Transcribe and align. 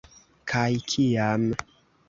Kaj 0.53 0.63
kiam. 0.93 1.47